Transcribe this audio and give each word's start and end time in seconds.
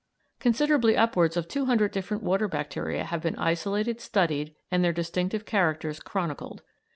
Considerably 0.39 0.97
upwards 0.97 1.37
of 1.37 1.47
two 1.47 1.65
hundred 1.65 1.91
different 1.91 2.23
water 2.23 2.47
bacteria 2.47 3.03
have 3.03 3.21
been 3.21 3.35
isolated, 3.35 4.01
studied, 4.01 4.55
and 4.71 4.83
their 4.83 4.91
distinctive 4.91 5.45
characters 5.45 5.99
chronicled. 5.99 6.63